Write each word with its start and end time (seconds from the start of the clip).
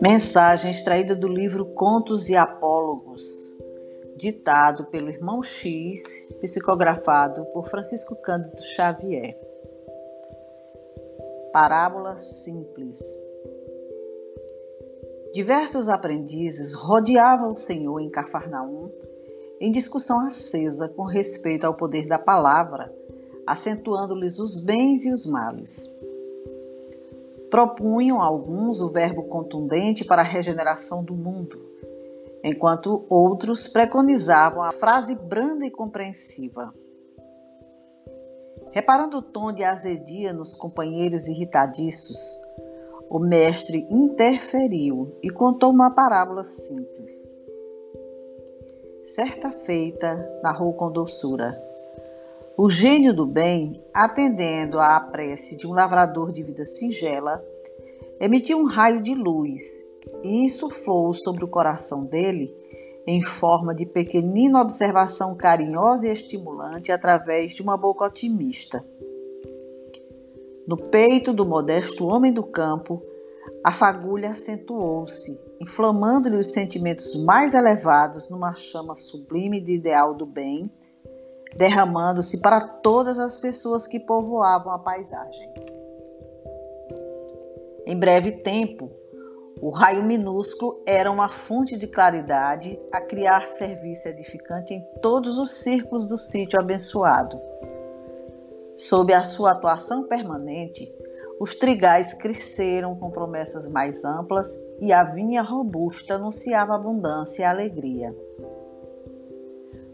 Mensagem 0.00 0.70
extraída 0.70 1.16
do 1.16 1.26
livro 1.26 1.66
Contos 1.66 2.28
e 2.28 2.36
Apólogos, 2.36 3.24
ditado 4.16 4.86
pelo 4.86 5.08
irmão 5.08 5.42
X, 5.42 6.02
psicografado 6.40 7.44
por 7.46 7.68
Francisco 7.68 8.14
Cândido 8.16 8.64
Xavier. 8.64 9.36
Parábola 11.52 12.18
simples. 12.18 12.98
Diversos 15.32 15.88
aprendizes 15.88 16.72
rodeavam 16.72 17.50
o 17.50 17.56
Senhor 17.56 18.00
em 18.00 18.10
Cafarnaum 18.10 18.90
em 19.58 19.70
discussão 19.70 20.26
acesa 20.26 20.88
com 20.88 21.04
respeito 21.04 21.64
ao 21.64 21.74
poder 21.74 22.06
da 22.06 22.18
palavra, 22.18 22.94
acentuando-lhes 23.46 24.38
os 24.38 24.62
bens 24.62 25.06
e 25.06 25.12
os 25.12 25.24
males. 25.24 25.90
Propunham 27.50 28.20
alguns 28.20 28.80
o 28.80 28.88
verbo 28.88 29.24
contundente 29.24 30.04
para 30.04 30.22
a 30.22 30.24
regeneração 30.24 31.04
do 31.04 31.14
mundo, 31.14 31.64
enquanto 32.42 33.04
outros 33.08 33.68
preconizavam 33.68 34.62
a 34.62 34.72
frase 34.72 35.14
branda 35.14 35.64
e 35.64 35.70
compreensiva. 35.70 36.74
Reparando 38.72 39.18
o 39.18 39.22
tom 39.22 39.52
de 39.52 39.64
azedia 39.64 40.32
nos 40.32 40.52
companheiros 40.52 41.28
irritadiços, 41.28 42.18
o 43.08 43.18
mestre 43.18 43.86
interferiu 43.88 45.16
e 45.22 45.30
contou 45.30 45.70
uma 45.70 45.90
parábola 45.90 46.44
simples. 46.44 47.34
Certa 49.04 49.52
feita, 49.52 50.16
narrou 50.42 50.72
com 50.74 50.90
doçura, 50.90 51.56
o 52.58 52.70
gênio 52.70 53.14
do 53.14 53.26
bem, 53.26 53.84
atendendo 53.92 54.78
à 54.78 54.98
prece 54.98 55.58
de 55.58 55.66
um 55.66 55.74
lavrador 55.74 56.32
de 56.32 56.42
vida 56.42 56.64
singela, 56.64 57.44
emitiu 58.18 58.58
um 58.58 58.64
raio 58.64 59.02
de 59.02 59.14
luz 59.14 59.60
e 60.22 60.46
insuflou 60.46 61.12
sobre 61.12 61.44
o 61.44 61.48
coração 61.48 62.06
dele 62.06 62.50
em 63.06 63.22
forma 63.22 63.74
de 63.74 63.84
pequenina 63.84 64.62
observação 64.62 65.36
carinhosa 65.36 66.08
e 66.08 66.12
estimulante 66.12 66.90
através 66.90 67.54
de 67.54 67.60
uma 67.60 67.76
boca 67.76 68.06
otimista. 68.06 68.82
No 70.66 70.78
peito 70.78 71.34
do 71.34 71.44
modesto 71.44 72.06
homem 72.06 72.32
do 72.32 72.42
campo, 72.42 73.02
a 73.62 73.70
fagulha 73.70 74.30
acentuou-se, 74.30 75.38
inflamando-lhe 75.60 76.36
os 76.36 76.52
sentimentos 76.52 77.22
mais 77.22 77.52
elevados 77.52 78.30
numa 78.30 78.54
chama 78.54 78.96
sublime 78.96 79.60
de 79.60 79.72
ideal 79.72 80.14
do 80.14 80.24
bem 80.24 80.70
derramando-se 81.56 82.40
para 82.40 82.60
todas 82.60 83.18
as 83.18 83.38
pessoas 83.38 83.86
que 83.86 83.98
povoavam 83.98 84.72
a 84.72 84.78
paisagem. 84.78 85.52
Em 87.86 87.98
breve 87.98 88.32
tempo, 88.32 88.90
o 89.60 89.70
raio 89.70 90.04
minúsculo 90.04 90.82
era 90.84 91.10
uma 91.10 91.30
fonte 91.30 91.78
de 91.78 91.86
claridade 91.86 92.78
a 92.92 93.00
criar 93.00 93.46
serviço 93.46 94.08
edificante 94.08 94.74
em 94.74 94.84
todos 95.00 95.38
os 95.38 95.54
círculos 95.54 96.06
do 96.06 96.18
sítio 96.18 96.58
abençoado. 96.58 97.40
Sob 98.76 99.12
a 99.14 99.24
sua 99.24 99.52
atuação 99.52 100.04
permanente, 100.04 100.92
os 101.40 101.54
trigais 101.54 102.12
cresceram 102.12 102.94
com 102.96 103.10
promessas 103.10 103.66
mais 103.68 104.04
amplas 104.04 104.48
e 104.80 104.92
a 104.92 105.04
vinha 105.04 105.42
robusta 105.42 106.14
anunciava 106.14 106.74
abundância 106.74 107.42
e 107.42 107.44
alegria. 107.44 108.14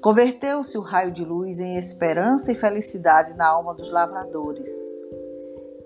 Converteu-se 0.00 0.78
o 0.78 0.80
raio 0.80 1.10
de 1.10 1.24
luz 1.24 1.58
em 1.58 1.76
esperança 1.76 2.52
e 2.52 2.54
felicidade 2.54 3.34
na 3.34 3.48
alma 3.48 3.74
dos 3.74 3.90
lavradores. 3.90 4.70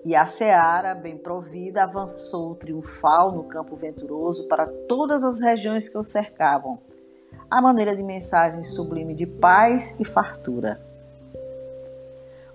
E 0.05 0.15
a 0.15 0.27
seara, 0.27 0.93
bem 0.93 1.17
provida, 1.17 1.83
avançou 1.83 2.53
triunfal 2.53 3.31
no 3.31 3.45
campo 3.45 3.75
venturoso 3.75 4.47
para 4.47 4.67
todas 4.87 5.23
as 5.23 5.39
regiões 5.39 5.89
que 5.89 5.97
o 5.97 6.03
cercavam, 6.03 6.77
à 7.49 7.59
maneira 7.59 7.95
de 7.95 8.03
mensagem 8.03 8.63
sublime 8.63 9.15
de 9.15 9.25
paz 9.25 9.95
e 9.99 10.05
fartura. 10.05 10.79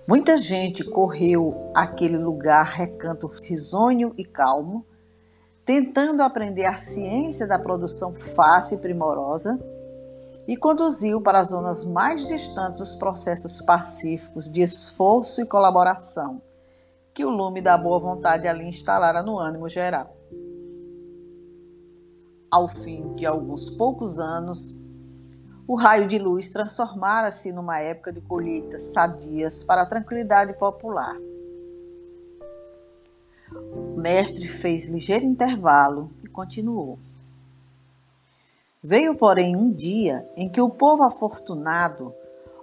Muita 0.07 0.39
gente 0.39 0.85
correu 0.85 1.73
àquele 1.75 2.19
lugar 2.19 2.67
recanto 2.67 3.27
risonho 3.27 4.15
e 4.17 4.25
calmo, 4.25 4.87
tentando 5.65 6.23
aprender 6.23 6.67
a 6.67 6.79
ciência 6.79 7.49
da 7.49 7.59
produção 7.59 8.15
fácil 8.15 8.79
e 8.79 8.81
primorosa 8.81 9.59
e 10.49 10.57
conduziu 10.57 11.21
para 11.21 11.41
as 11.41 11.51
zonas 11.51 11.85
mais 11.85 12.27
distantes 12.27 12.79
dos 12.79 12.95
processos 12.95 13.61
pacíficos 13.61 14.51
de 14.51 14.63
esforço 14.63 15.43
e 15.43 15.47
colaboração 15.47 16.41
que 17.13 17.23
o 17.23 17.29
lume 17.29 17.61
da 17.61 17.77
boa 17.77 17.99
vontade 17.99 18.49
ali 18.49 18.65
instalara 18.65 19.23
no 19.23 19.39
ânimo 19.39 19.69
geral. 19.69 20.17
Ao 22.51 22.67
fim 22.67 23.15
de 23.15 23.27
alguns 23.27 23.69
poucos 23.69 24.19
anos, 24.19 24.79
o 25.67 25.75
raio 25.75 26.09
de 26.09 26.19
luz 26.19 26.49
transformara-se 26.51 27.53
numa 27.53 27.79
época 27.81 28.11
de 28.11 28.23
colheitas 28.23 28.83
sadias 28.83 29.63
para 29.63 29.83
a 29.83 29.87
tranquilidade 29.87 30.55
popular. 30.55 31.15
O 33.53 34.01
mestre 34.01 34.47
fez 34.47 34.89
ligeiro 34.89 35.27
intervalo 35.27 36.11
e 36.25 36.27
continuou. 36.27 36.99
Veio, 38.89 39.15
porém, 39.15 39.55
um 39.55 39.71
dia 39.71 40.27
em 40.35 40.49
que 40.49 40.63
o 40.63 40.71
povo 40.71 41.03
afortunado, 41.03 42.15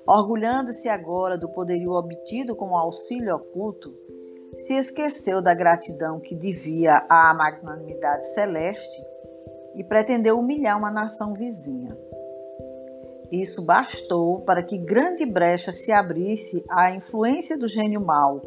orgulhando-se 0.08 0.90
agora 0.90 1.38
do 1.38 1.48
poderio 1.48 1.92
obtido 1.92 2.56
com 2.56 2.72
o 2.72 2.76
auxílio 2.76 3.36
oculto, 3.36 3.94
se 4.58 4.74
esqueceu 4.74 5.40
da 5.40 5.54
gratidão 5.54 6.20
que 6.20 6.34
devia 6.34 7.06
à 7.08 7.32
magnanimidade 7.32 8.34
celeste 8.34 9.06
e 9.76 9.84
pretendeu 9.84 10.40
humilhar 10.40 10.80
uma 10.80 10.90
nação 10.90 11.36
vizinha. 11.36 11.96
Isso 13.32 13.64
bastou 13.64 14.42
para 14.42 14.64
que 14.64 14.80
grande 14.80 15.28
brecha 15.28 15.72
se 15.72 15.92
abrisse 15.92 16.66
à 16.68 16.90
influência 16.90 17.56
do 17.56 17.68
gênio 17.68 18.04
mau, 18.04 18.42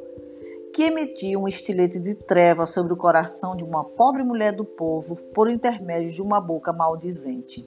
que 0.78 0.84
emitia 0.84 1.36
um 1.36 1.48
estilete 1.48 1.98
de 1.98 2.14
treva 2.14 2.64
sobre 2.64 2.92
o 2.92 2.96
coração 2.96 3.56
de 3.56 3.64
uma 3.64 3.82
pobre 3.82 4.22
mulher 4.22 4.52
do 4.52 4.64
povo 4.64 5.16
por 5.34 5.50
intermédio 5.50 6.12
de 6.12 6.22
uma 6.22 6.40
boca 6.40 6.72
maldizente. 6.72 7.66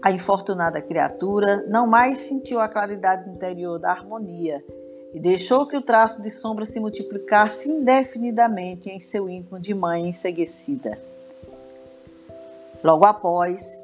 A 0.00 0.12
infortunada 0.12 0.80
criatura 0.80 1.66
não 1.66 1.88
mais 1.88 2.20
sentiu 2.20 2.60
a 2.60 2.68
claridade 2.68 3.28
interior 3.28 3.80
da 3.80 3.90
harmonia 3.90 4.64
e 5.12 5.18
deixou 5.18 5.66
que 5.66 5.76
o 5.76 5.82
traço 5.82 6.22
de 6.22 6.30
sombra 6.30 6.64
se 6.64 6.78
multiplicasse 6.78 7.68
indefinidamente 7.68 8.88
em 8.88 9.00
seu 9.00 9.28
íntimo 9.28 9.58
de 9.58 9.74
mãe 9.74 10.06
enseguecida. 10.06 11.00
Logo 12.80 13.04
após, 13.04 13.76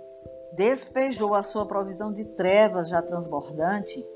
despejou 0.53 1.35
a 1.35 1.43
sua 1.43 1.67
provisão 1.67 2.13
de 2.13 2.25
trevas 2.25 2.89
já 2.89 3.03
transbordante 3.03 4.07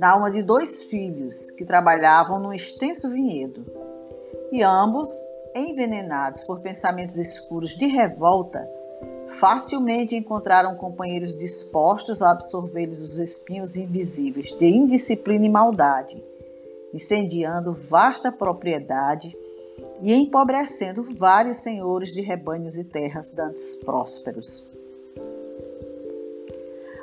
na 0.00 0.12
alma 0.12 0.30
de 0.30 0.42
dois 0.42 0.84
filhos 0.84 1.50
que 1.50 1.62
trabalhavam 1.62 2.40
num 2.40 2.54
extenso 2.54 3.10
vinhedo. 3.10 3.66
E 4.50 4.62
ambos, 4.62 5.10
envenenados 5.54 6.42
por 6.42 6.60
pensamentos 6.60 7.18
escuros 7.18 7.76
de 7.76 7.86
revolta, 7.86 8.66
facilmente 9.38 10.16
encontraram 10.16 10.74
companheiros 10.74 11.36
dispostos 11.36 12.22
a 12.22 12.30
absorver-lhes 12.30 13.02
os 13.02 13.18
espinhos 13.18 13.76
invisíveis 13.76 14.50
de 14.58 14.66
indisciplina 14.66 15.44
e 15.44 15.50
maldade, 15.50 16.24
incendiando 16.94 17.74
vasta 17.74 18.32
propriedade 18.32 19.36
e 20.00 20.14
empobrecendo 20.14 21.06
vários 21.14 21.58
senhores 21.58 22.10
de 22.14 22.22
rebanhos 22.22 22.74
e 22.78 22.84
terras 22.84 23.28
dantes 23.28 23.74
prósperos. 23.84 24.69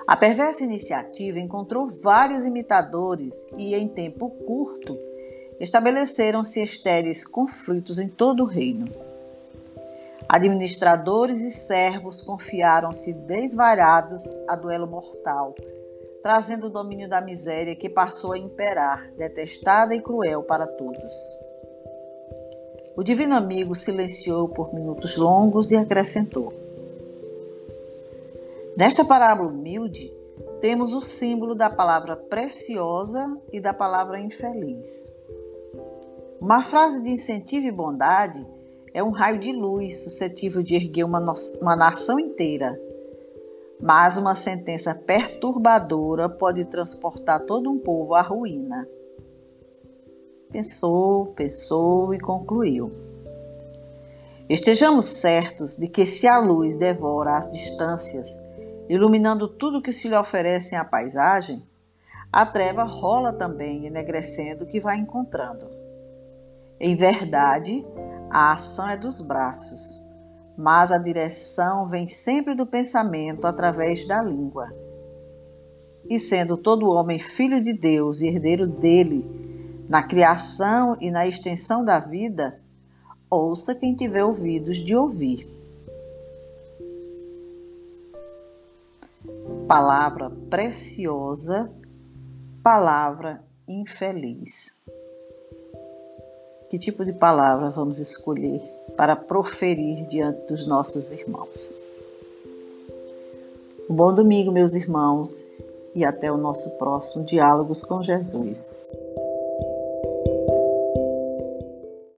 A 0.07 0.15
perversa 0.15 0.63
iniciativa 0.63 1.37
encontrou 1.37 1.89
vários 1.89 2.45
imitadores 2.45 3.45
e, 3.57 3.75
em 3.75 3.89
tempo 3.89 4.29
curto, 4.29 4.97
estabeleceram-se 5.59 6.63
estéreis 6.63 7.27
conflitos 7.27 7.99
em 7.99 8.07
todo 8.07 8.43
o 8.43 8.45
reino. 8.45 8.87
Administradores 10.29 11.41
e 11.41 11.51
servos 11.51 12.21
confiaram-se 12.21 13.11
desvarados 13.13 14.23
a 14.47 14.55
duelo 14.55 14.87
mortal, 14.87 15.53
trazendo 16.23 16.67
o 16.67 16.71
domínio 16.71 17.09
da 17.09 17.19
miséria 17.19 17.75
que 17.75 17.89
passou 17.89 18.31
a 18.31 18.37
imperar, 18.37 19.11
detestada 19.17 19.93
e 19.93 20.01
cruel 20.01 20.41
para 20.41 20.65
todos. 20.65 21.15
O 22.95 23.03
divino 23.03 23.35
amigo 23.35 23.75
silenciou 23.75 24.47
por 24.47 24.73
minutos 24.73 25.17
longos 25.17 25.69
e 25.71 25.75
acrescentou: 25.75 26.66
Nesta 28.77 29.03
parábola 29.03 29.49
humilde, 29.49 30.13
temos 30.61 30.93
o 30.93 31.01
símbolo 31.01 31.55
da 31.55 31.67
palavra 31.67 32.15
preciosa 32.15 33.35
e 33.51 33.59
da 33.59 33.73
palavra 33.73 34.19
infeliz. 34.19 35.11
Uma 36.39 36.61
frase 36.61 37.01
de 37.01 37.09
incentivo 37.09 37.65
e 37.65 37.71
bondade 37.71 38.45
é 38.93 39.03
um 39.03 39.09
raio 39.09 39.39
de 39.39 39.51
luz 39.51 40.03
suscetível 40.03 40.61
de 40.61 40.75
erguer 40.75 41.05
uma, 41.05 41.33
uma 41.59 41.75
nação 41.75 42.19
inteira. 42.19 42.79
Mas 43.81 44.15
uma 44.15 44.35
sentença 44.35 44.93
perturbadora 44.93 46.29
pode 46.29 46.63
transportar 46.65 47.47
todo 47.47 47.71
um 47.71 47.79
povo 47.79 48.13
à 48.13 48.21
ruína. 48.21 48.87
pensou, 50.51 51.33
pensou 51.33 52.13
e 52.13 52.19
concluiu. 52.19 52.91
Estejamos 54.47 55.07
certos 55.07 55.77
de 55.77 55.87
que 55.87 56.05
se 56.05 56.27
a 56.27 56.37
luz 56.37 56.77
devora 56.77 57.39
as 57.39 57.51
distâncias, 57.51 58.45
iluminando 58.89 59.47
tudo 59.47 59.81
que 59.81 59.91
se 59.91 60.07
lhe 60.07 60.15
oferece 60.15 60.75
à 60.75 60.83
paisagem, 60.83 61.63
a 62.31 62.45
treva 62.45 62.83
rola 62.83 63.33
também, 63.33 63.85
enegrecendo 63.85 64.63
o 64.63 64.67
que 64.67 64.79
vai 64.79 64.97
encontrando. 64.97 65.65
Em 66.79 66.95
verdade, 66.95 67.85
a 68.29 68.53
ação 68.53 68.87
é 68.87 68.97
dos 68.97 69.21
braços, 69.21 70.01
mas 70.57 70.91
a 70.91 70.97
direção 70.97 71.87
vem 71.87 72.07
sempre 72.07 72.53
do 72.53 72.67
pensamento 72.67 73.45
através 73.45 74.07
da 74.07 74.21
língua. 74.21 74.67
E 76.09 76.19
sendo 76.19 76.57
todo 76.57 76.89
homem 76.89 77.19
filho 77.19 77.61
de 77.61 77.73
Deus 77.73 78.21
e 78.21 78.27
herdeiro 78.27 78.67
dele, 78.67 79.25
na 79.89 80.03
criação 80.03 80.97
e 80.99 81.09
na 81.09 81.25
extensão 81.25 81.83
da 81.83 81.99
vida, 81.99 82.59
ouça 83.29 83.73
quem 83.73 83.95
tiver 83.95 84.23
ouvidos 84.23 84.77
de 84.77 84.95
ouvir. 84.95 85.56
Palavra 89.67 90.31
preciosa, 90.49 91.69
palavra 92.63 93.43
infeliz. 93.67 94.77
Que 96.69 96.79
tipo 96.79 97.03
de 97.03 97.11
palavra 97.11 97.69
vamos 97.69 97.99
escolher 97.99 98.61
para 98.95 99.13
proferir 99.13 100.07
diante 100.07 100.47
dos 100.47 100.65
nossos 100.65 101.11
irmãos? 101.11 101.77
Um 103.89 103.95
bom 103.95 104.13
domingo, 104.13 104.53
meus 104.53 104.73
irmãos, 104.73 105.51
e 105.93 106.05
até 106.05 106.31
o 106.31 106.37
nosso 106.37 106.71
próximo 106.77 107.25
Diálogos 107.25 107.83
com 107.83 108.01
Jesus. 108.01 108.81